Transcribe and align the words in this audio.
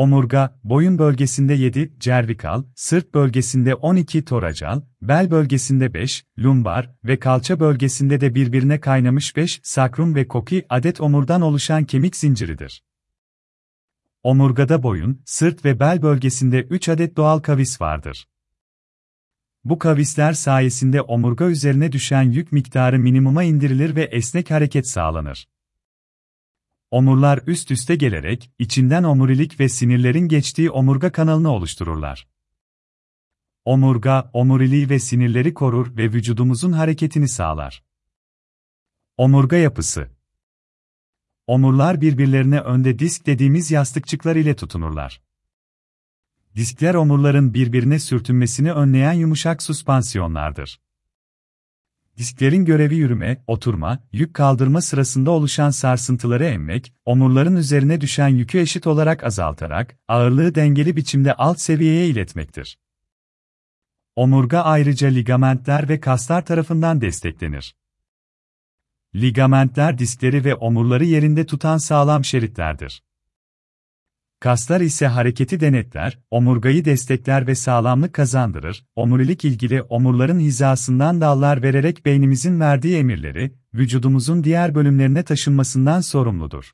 Omurga, 0.00 0.58
boyun 0.64 0.98
bölgesinde 0.98 1.54
7, 1.54 1.92
cervikal, 2.00 2.64
sırt 2.74 3.14
bölgesinde 3.14 3.74
12 3.74 4.24
toracal, 4.24 4.82
bel 5.02 5.30
bölgesinde 5.30 5.94
5, 5.94 6.24
lumbar 6.38 6.94
ve 7.04 7.18
kalça 7.18 7.60
bölgesinde 7.60 8.20
de 8.20 8.34
birbirine 8.34 8.80
kaynamış 8.80 9.36
5, 9.36 9.60
sakrum 9.62 10.14
ve 10.14 10.28
koki 10.28 10.66
adet 10.68 11.00
omurdan 11.00 11.42
oluşan 11.42 11.84
kemik 11.84 12.16
zinciridir. 12.16 12.84
Omurgada 14.22 14.82
boyun, 14.82 15.22
sırt 15.24 15.64
ve 15.64 15.80
bel 15.80 16.02
bölgesinde 16.02 16.62
3 16.62 16.88
adet 16.88 17.16
doğal 17.16 17.38
kavis 17.38 17.80
vardır. 17.80 18.28
Bu 19.64 19.78
kavisler 19.78 20.32
sayesinde 20.32 21.02
omurga 21.02 21.44
üzerine 21.44 21.92
düşen 21.92 22.22
yük 22.22 22.52
miktarı 22.52 22.98
minimuma 22.98 23.42
indirilir 23.42 23.96
ve 23.96 24.02
esnek 24.02 24.50
hareket 24.50 24.88
sağlanır. 24.88 25.48
Omurlar 26.90 27.40
üst 27.46 27.70
üste 27.70 27.94
gelerek, 27.94 28.50
içinden 28.58 29.04
omurilik 29.04 29.60
ve 29.60 29.68
sinirlerin 29.68 30.28
geçtiği 30.28 30.70
omurga 30.70 31.12
kanalını 31.12 31.50
oluştururlar. 31.50 32.28
Omurga, 33.64 34.30
omuriliği 34.32 34.90
ve 34.90 34.98
sinirleri 34.98 35.54
korur 35.54 35.96
ve 35.96 36.12
vücudumuzun 36.12 36.72
hareketini 36.72 37.28
sağlar. 37.28 37.84
Omurga 39.16 39.56
yapısı 39.56 40.10
Omurlar 41.46 42.00
birbirlerine 42.00 42.60
önde 42.60 42.98
disk 42.98 43.26
dediğimiz 43.26 43.70
yastıkçıklar 43.70 44.36
ile 44.36 44.56
tutunurlar. 44.56 45.22
Diskler 46.56 46.94
omurların 46.94 47.54
birbirine 47.54 47.98
sürtünmesini 47.98 48.72
önleyen 48.72 49.12
yumuşak 49.12 49.62
süspansiyonlardır. 49.62 50.80
Disklerin 52.20 52.64
görevi 52.64 52.94
yürüme, 52.94 53.44
oturma, 53.46 53.98
yük 54.12 54.34
kaldırma 54.34 54.80
sırasında 54.80 55.30
oluşan 55.30 55.70
sarsıntıları 55.70 56.44
emmek, 56.44 56.92
omurların 57.04 57.56
üzerine 57.56 58.00
düşen 58.00 58.28
yükü 58.28 58.58
eşit 58.58 58.86
olarak 58.86 59.24
azaltarak, 59.24 59.98
ağırlığı 60.08 60.54
dengeli 60.54 60.96
biçimde 60.96 61.34
alt 61.34 61.60
seviyeye 61.60 62.08
iletmektir. 62.08 62.78
Omurga 64.16 64.60
ayrıca 64.60 65.08
ligamentler 65.08 65.88
ve 65.88 66.00
kaslar 66.00 66.46
tarafından 66.46 67.00
desteklenir. 67.00 67.76
Ligamentler 69.14 69.98
diskleri 69.98 70.44
ve 70.44 70.54
omurları 70.54 71.04
yerinde 71.04 71.46
tutan 71.46 71.78
sağlam 71.78 72.24
şeritlerdir. 72.24 73.02
Kaslar 74.40 74.80
ise 74.80 75.06
hareketi 75.06 75.60
denetler, 75.60 76.18
omurgayı 76.30 76.84
destekler 76.84 77.46
ve 77.46 77.54
sağlamlık 77.54 78.12
kazandırır. 78.12 78.84
Omurilik 78.96 79.44
ilgili 79.44 79.82
omurların 79.82 80.38
hizasından 80.38 81.20
dallar 81.20 81.62
vererek 81.62 82.06
beynimizin 82.06 82.60
verdiği 82.60 82.96
emirleri, 82.96 83.52
vücudumuzun 83.74 84.44
diğer 84.44 84.74
bölümlerine 84.74 85.22
taşınmasından 85.22 86.00
sorumludur. 86.00 86.72